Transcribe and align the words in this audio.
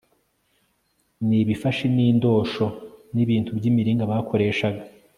n 1.27 1.29
ibifashi 1.41 1.85
n 1.95 1.97
indosho 2.09 2.65
n 3.13 3.15
ibintu 3.23 3.49
by 3.57 3.63
imiringa 3.69 4.03
bakoreshaga 4.11 4.81